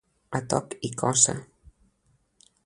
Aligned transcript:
A 0.37 0.39
toc 0.53 0.73
i 0.89 0.91
coça. 1.03 1.37